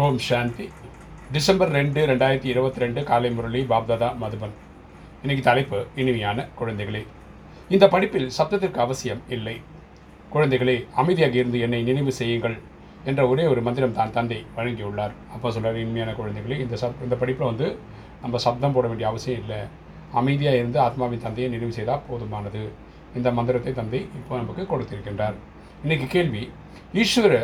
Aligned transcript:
ஓம் 0.00 0.18
சாந்தி. 0.26 0.66
December 1.32 1.72
ரெண்டு 1.78 2.00
ரெண்டாயிரத்தி 2.10 2.48
இருபத்தி 2.52 2.80
ரெண்டு 2.82 3.00
காலை 3.08 3.30
முரளி 3.30 3.60
பாப்தாதா 3.72 4.08
மதுபன். 4.20 4.54
இன்னைக்கு 5.22 5.42
தலைப்பு 5.48 5.78
இனிமையான 6.00 6.46
குழந்தைகளே. 6.58 7.02
இந்த 7.74 7.84
படிப்பில் 7.94 8.30
சப்தத்திற்கு 8.38 8.80
அவசியம் 8.84 9.20
இல்லை. 9.36 9.54
குழந்தைகளே 10.34 10.76
அமைதியாக 11.02 11.38
இருந்து 11.40 11.60
என்னை 11.66 11.82
நினைவு 11.82 12.12
செய்யுங்கள் 12.20 12.56
என்ற 13.04 13.28
ஒரே 13.28 13.46
ஒரு 13.52 13.62
மந்திரம் 13.66 13.96
தான் 13.98 14.16
தந்தை 14.16 14.40
வழங்கியுள்ளார். 14.56 15.14
அப்போ 15.34 15.50
சொல்கிறார் 15.50 15.82
இனிமையான 15.84 16.14
குழந்தைகளே 16.20 16.58
இந்த 16.64 16.76
சப் 16.82 17.02
இந்த 17.06 17.16
படிப்பில் 17.22 17.50
வந்து 17.50 17.68
நம்ம 18.22 18.38
சப்தம் 18.46 18.76
போட 18.76 18.88
வேண்டிய 18.92 19.08
அவசியம் 19.08 19.40
இல்லை. 19.42 19.62
அமைதியாக 20.20 20.60
இருந்து 20.62 20.80
ஆத்மாவின் 20.88 21.24
தந்தையை 21.26 21.50
நினைவு 21.56 21.72
செய்தால் 21.78 22.06
போதுமானது. 22.10 22.62
இந்த 23.20 23.30
மந்திரத்தை 23.40 23.74
தந்தை 23.80 24.00
இப்போ 24.20 24.36
நமக்கு 24.42 24.64
கொடுத்திருக்கின்றார். 24.72 25.36
இன்றைக்கி 25.84 26.08
கேள்வி 26.16 26.44
ஈஸ்வர 27.02 27.34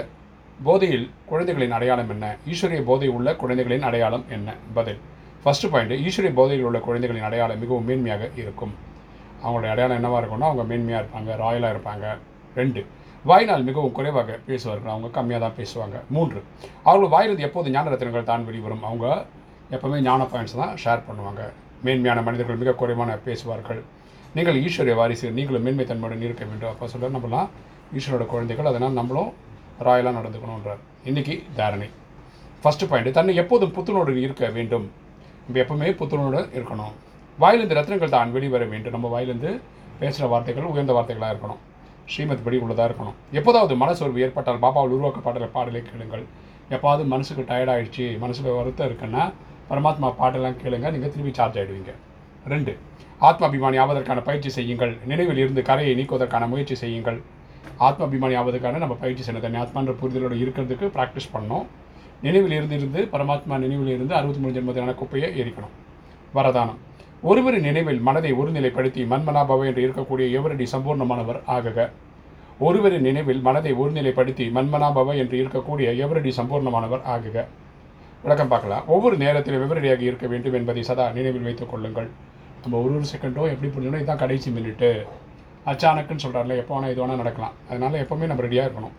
போதையில் 0.67 1.07
குழந்தைகளின் 1.31 1.75
அடையாளம் 1.77 2.11
என்ன? 2.15 2.27
ஈஸ்வரிய 2.53 2.81
போதை 2.89 3.09
உள்ள 3.17 3.29
குழந்தைகளின் 3.43 3.87
அடையாளம் 3.89 4.25
என்ன? 4.37 4.55
பதில். 4.77 5.01
ஃபர்ஸ்ட் 5.43 5.67
பாயிண்ட் 5.73 5.95
ஈஸ்வரிய 6.07 6.33
போதையில் 6.39 6.65
உள்ள 6.69 6.79
குழந்தைகளின் 6.87 7.27
அடையாளம் 7.29 7.61
மிகவும் 7.63 7.87
மேன்மையாக 7.89 8.25
இருக்கும். 8.43 8.73
அவங்களுடைய 9.43 9.73
அடையாளம் 9.75 9.99
என்னவாக 10.01 10.21
இருக்கும்னா 10.23 10.49
அவங்க 10.51 10.65
மேன்மையாக 10.71 11.03
இருப்பாங்க 11.03 11.31
ராயலாக 11.43 11.75
இருப்பாங்க. 11.75 12.07
ரெண்டு 12.61 12.81
வாய்நாள் 13.31 13.67
மிகவும் 13.69 13.95
குறைவாக 13.99 14.39
பேசுவார்கள். 14.49 14.93
அவங்க 14.95 15.09
கம்மியாக 15.17 15.41
தான் 15.45 15.57
பேசுவாங்க. 15.61 15.97
மூன்று 16.15 16.41
அவர்கள் 16.89 17.13
வாயிலிருந்து 17.15 17.47
எப்போது 17.49 17.73
ஞான 17.77 17.91
ரத்தினங்கள் 17.93 18.31
தான் 18.33 18.47
வெளிவரும். 18.49 18.85
அவங்க 18.89 19.07
எப்போவுமே 19.77 19.99
ஞான 20.09 20.23
பாயிண்ட்ஸ் 20.33 20.61
தான் 20.63 20.75
ஷேர் 20.85 21.07
பண்ணுவாங்க. 21.09 21.43
மேன்மையான 21.87 22.21
மனிதர்கள் 22.29 22.61
மிக 22.63 22.75
குறைவான 22.83 23.19
பேசுவார்கள். 23.27 23.83
நீங்கள் 24.37 24.59
ஈஸ்வரிய 24.67 24.95
வாரிசு 25.01 25.27
நீங்களும் 25.39 25.65
மேன்மை 25.67 25.85
தன்மையுடன் 25.91 26.25
இருக்க 26.29 26.45
வேண்டும். 26.51 26.71
அப்போ 26.73 26.87
சொல்ல 26.95 27.11
நம்மளாம் 27.17 27.51
ஈஸ்வரோட 27.99 28.25
குழந்தைகள் 28.33 28.71
அதனால் 28.71 28.99
நம்மளும் 29.01 29.31
ராயலாக 29.87 30.17
நடந்துக்கணுன்றார் 30.19 30.81
இன்றைக்கி 31.09 31.35
தாரணை. 31.59 31.89
ஃபஸ்ட்டு 32.63 32.87
பாயிண்ட் 32.89 33.13
தன்னை 33.13 33.35
எப்போதும் 33.43 33.75
புத்துணர்வு 33.77 34.17
இருக்க 34.17 34.49
வேண்டும். 34.57 34.87
நம்ம 35.45 35.61
எப்பவுமே 35.63 35.89
புத்துணர்வோடு 36.01 36.41
இருக்கணும். 36.59 36.95
வாயிலிருந்து 37.39 37.79
ரத்னங்கள் 37.81 38.15
தான் 38.17 38.33
வெளிவர 38.33 38.65
வேண்டும். 38.65 38.93
நம்ம 38.93 39.09
வாயிலிருந்து 39.09 39.61
பேசுகிற 40.01 40.29
வார்த்தைகள் 40.29 40.71
உயர்ந்த 40.73 40.93
வார்த்தைகளாக 40.99 41.35
இருக்கணும். 41.35 41.61
ஸ்ரீமத் 42.13 42.45
படி 42.45 42.57
உள்ளதாக 42.57 42.89
இருக்கணும். 42.91 43.17
எப்போதாவது 43.39 43.75
மனசோர்வு 43.77 44.21
ஏற்பட்டால் 44.21 44.61
பாபாவில் 44.65 44.95
உருவாக்கப்பட்ட 44.97 45.49
பாடலை 45.57 45.83
கேளுங்கள். 45.83 46.25
எப்பாவது 46.71 47.05
மனசுக்கு 47.15 47.43
டயர்ட் 47.43 47.73
ஆயிடுச்சு 47.75 48.19
மனசுக்கு 48.19 48.53
வருத்தம் 48.53 48.89
இருக்குன்னா 48.89 49.23
பரமாத்மா 49.71 50.09
பாட்டெல்லாம் 50.21 50.61
கேளுங்க 50.63 50.87
நீங்கள் 50.95 51.13
திரும்பி 51.15 51.33
சார்ஜ் 51.39 51.59
ஆகிடுவீங்க 51.59 51.93
ரெண்டு 52.53 52.73
ஆத்மாபிமானி 53.21 53.77
ஆவதற்கான 53.85 54.21
பயிற்சி 54.23 54.51
செய்யுங்கள். 54.51 54.93
நினைவில் 55.07 55.41
இருந்து 55.45 55.63
கரையை 55.63 55.95
நீக்குவதற்கான 55.99 56.47
முயற்சி 56.49 56.75
செய்யுங்கள். 56.75 57.19
ஆத்மாபிமானி 57.81 58.35
ஆவதற்கான 58.41 58.79
நம்ம 58.79 58.95
பயிற்சி 58.95 59.33
செய்யணும் 59.33 59.41
தனி 59.41 59.57
ஆத்மான்ற 59.57 59.95
புரிதலோடு 60.03 60.37
இருக்கிறதுக்கு 60.45 60.87
ப்ராக்டிஸ் 60.97 61.33
பண்ணோம். 61.33 61.67
நினைவில் 62.23 62.53
இருந்து 62.53 62.75
இருந்து 62.75 63.09
பரமாத்மா 63.13 63.59
நினைவில் 63.59 63.87
இருந்து 63.87 64.15
அறுபத்தி 64.15 64.41
மூணு 64.43 64.55
ஜென்மத்திலான 64.57 64.95
குப்பையை 64.95 65.41
எரிக்கணும். 65.41 65.75
வரதானம். 66.35 66.79
ஒருவரின் 67.23 67.61
நினைவில் 67.61 68.01
மனதை 68.01 68.33
ஒருநிலைப்படுத்தி 68.33 69.07
மன்மனாபவ 69.13 69.67
என்று 69.67 69.83
இருக்கக்கூடிய 69.87 70.27
எவரடி 70.39 70.67
சம்பூர்ணமானவர் 70.73 71.41
ஆகுக? 71.47 71.91
ஒருவரின் 72.59 73.01
நினைவில் 73.01 73.41
மனதை 73.41 73.73
ஒருநிலைப்படுத்தி 73.73 74.45
மன்மனாபவ 74.53 75.17
என்று 75.17 75.45
இருக்கக்கூடிய 75.45 75.89
எவரடி 76.05 76.33
சம்பூர்ணமானவர் 76.37 77.03
ஆகுக? 77.15 77.45
விளக்கம் 78.23 78.49
பார்க்கலாம். 78.49 78.87
ஒவ்வொரு 78.87 79.17
நேரத்திலும் 79.17 79.61
விவரடியாக 79.61 80.01
இருக்க 80.01 80.27
வேண்டும் 80.27 80.53
என்பதை 80.53 80.83
சதா 80.83 81.11
நினைவில் 81.13 81.43
வைத்துக் 81.43 81.71
கொள்ளுங்கள். 81.71 82.09
நம்ம 82.63 82.79
ஒரு 82.79 82.95
ஒரு 82.95 83.05
செகண்டோ 83.05 83.43
எப்படி 83.55 83.71
புரிஞ்சோன்னா 83.75 83.95
இதுதான் 83.95 84.17
கடைசி 84.17 84.51
மினிட்டு 84.51 85.07
அச்சானக்குன்னு 85.71 86.25
சொல்கிறாருல 86.25 86.57
எப்போ 86.63 86.73
வேணால் 86.75 86.93
இது 86.93 87.03
வேணால் 87.03 87.21
நடக்கலாம். 87.23 87.55
அதனால் 87.69 88.01
எப்போவுமே 88.05 88.29
நம்ம 88.31 88.45
ரெடியாக 88.47 88.69
இருக்கணும். 88.69 88.95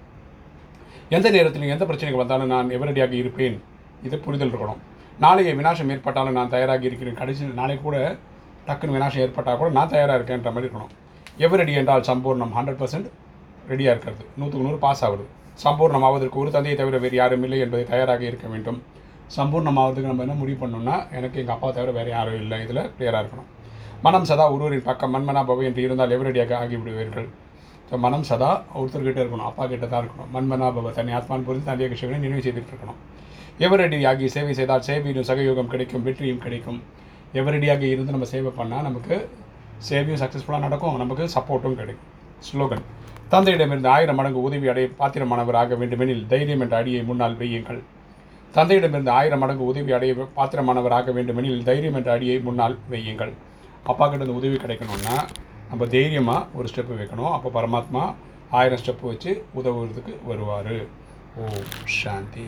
எந்த 1.18 1.28
நேரத்திலும் 1.36 1.74
எந்த 1.76 1.84
பிரச்சனைக்கு 1.90 2.22
வந்தாலும் 2.24 2.52
நான் 2.54 2.74
எவரடியாக 2.78 3.16
இருப்பேன்? 3.22 3.58
இது 4.08 4.16
புரிதல் 4.26 4.52
இருக்கணும். 4.54 4.82
நாளைய 5.24 5.54
வினாசம் 5.60 5.90
ஏற்பட்டாலும் 5.94 6.38
நான் 6.40 6.52
தயாராக 6.56 6.86
இருக்கிறேன். 6.90 7.18
கடைசி 7.22 7.48
நாளைக்கு 7.62 7.84
கூட 7.88 7.98
டக்குன்னு 8.68 8.96
வினாசம் 8.98 9.24
ஏற்பட்டால் 9.26 9.60
கூட 9.62 9.70
நான் 9.78 9.92
தயாராக 9.96 10.18
இருக்கேன்ற 10.20 10.52
மாதிரி 10.56 10.68
இருக்கணும். 10.68 10.94
எவரடி 11.46 11.74
என்றால் 11.82 12.06
சம்பூர்ணம் 12.10 12.54
ஹண்ட்ரட் 12.58 12.80
பர்சன்ட் 12.82 13.10
ரெடியாக 13.72 13.94
இருக்கிறது. 13.96 14.24
நூற்றுக்கு 14.40 14.66
நூறு 14.68 14.80
பாஸ் 14.86 15.04
ஆகுது. 15.08 15.26
சம்பூர்ணம் 15.64 16.06
ஆவதற்கு 16.08 16.40
ஒரு 16.44 16.50
தந்தையை 16.56 16.76
தவிர 16.82 16.98
வேறு 17.04 17.18
யாரும் 17.22 17.44
இல்லை 17.48 17.60
என்பதை 17.66 17.84
தயாராக 17.94 18.24
இருக்க 18.30 18.48
வேண்டும். 18.54 18.80
சம்பூர்ணம் 19.38 19.80
ஆவதுக்கு 19.82 20.12
நம்ம 20.12 20.24
என்ன 20.26 20.36
முடிவு 20.42 20.60
பண்ணோம்னா 20.62 20.96
எனக்கு 21.18 21.40
எங்கள் 21.42 21.56
அப்பா 21.56 21.68
தவிர 21.78 21.92
வேறு 21.98 22.12
யாரும் 22.18 22.40
இல்லை. 22.44 22.58
இதில் 22.66 22.82
கிளியராக 22.98 23.22
இருக்கணும். 23.24 23.50
மனம் 24.06 24.28
சதா 24.28 24.44
ஒருவரின் 24.56 24.86
பக்கம் 24.88 25.12
மண்மனா 25.14 25.42
பவை 25.48 25.64
என்று 25.70 25.82
இருந்தால் 25.86 26.14
எவரடியாக 26.16 26.54
ஆகிவிடுவீர்கள்? 26.60 27.26
ஸோ 27.88 27.98
மனம் 28.04 28.24
சதா 28.30 28.52
ஒருத்தர்கிட்ட 28.80 29.20
இருக்கணும் 29.24 29.48
அப்பா 29.48 29.64
கிட்ட 29.72 29.86
தான் 29.94 30.02
இருக்கணும். 30.04 30.30
மண்மனா 30.36 30.68
பவ 30.76 30.92
தனி 30.98 31.12
ஆத்மான் 31.18 31.44
புரிந்து 31.48 31.68
தந்தைய 31.70 31.88
கிருஷ்ணனை 31.92 32.20
நினைவு 32.26 32.44
செய்துட்டு 32.46 32.72
இருக்கணும் 32.74 33.00
எவரடி 33.66 33.98
ஆகி 34.12 34.28
சேவை 34.36 34.54
செய்தால் 34.60 34.86
சேவையிலும் 34.90 35.28
சகயோகம் 35.32 35.72
கிடைக்கும் 35.74 36.06
வெற்றியும் 36.06 36.42
கிடைக்கும். 36.46 36.80
எவரடியாக 37.40 37.84
இருந்து 37.94 38.16
நம்ம 38.16 38.30
சேவை 38.34 38.54
பண்ணால் 38.60 38.88
நமக்கு 38.88 39.18
சேவையும் 39.90 40.22
சக்ஸஸ்ஃபுல்லாக 40.24 40.64
நடக்கும் 40.68 41.02
நமக்கு 41.04 41.28
சப்போர்ட்டும் 41.36 41.78
கிடைக்கும். 41.82 42.08
ஸ்லோகன் 42.48 42.86
தந்தையிடமிருந்து 43.34 43.92
ஆயிரம் 43.96 44.20
மடங்கு 44.22 44.42
உதவி 44.48 44.68
அடைய 44.76 44.88
பாத்திரமானவர் 45.02 45.60
ஆக 45.64 45.76
வேண்டுமெனில் 45.82 46.24
தைரியம் 46.32 46.64
என்ற 46.68 46.76
அடியை 46.82 47.04
முன்னால் 47.12 47.38
வையுங்கள். 47.44 47.82
தந்தையிடமிருந்து 48.56 49.14
ஆயிரம் 49.20 49.44
மடங்கு 49.44 49.70
உதவி 49.72 49.92
அடைய 50.00 50.14
பாத்திரமானவர் 50.40 50.98
ஆக 51.02 51.12
வேண்டுமெனில் 51.20 51.62
தைரியம் 51.70 52.00
என்ற 52.02 52.12
அடியை 52.18 52.40
முன்னால் 52.48 52.78
வையுங்கள். 52.96 53.36
அப்பா 53.84 54.08
கிட்ட 54.08 54.24
இருந்து 54.24 54.40
உதவி 54.40 54.56
கிடைக்கணும்னா 54.56 55.28
நம்ம 55.70 55.86
தைரியமாக 55.86 56.46
ஒரு 56.54 56.68
ஸ்டெப்பு 56.76 56.94
வைக்கணும். 57.00 57.32
அப்போ 57.32 57.62
பரமாத்மா 57.62 58.16
ஆயிரம் 58.50 58.80
ஸ்டெப்பு 58.80 59.02
வச்சு 59.02 59.46
உதவுறதுக்கு 59.56 60.14
வருவார். 60.26 60.86
ஓ 61.38 61.46
சாந்தி. 61.84 62.48